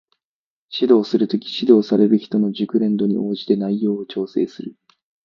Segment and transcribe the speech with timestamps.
[0.71, 4.75] 指導する時、指導される人の熟練度に応じて内容を調整する